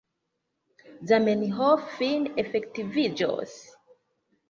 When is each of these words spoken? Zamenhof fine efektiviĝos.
Zamenhof 1.11 1.85
fine 1.99 2.19
efektiviĝos. 2.47 3.59